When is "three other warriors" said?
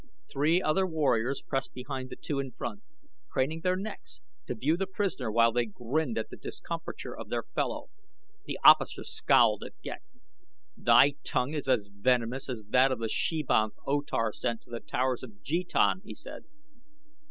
0.31-1.43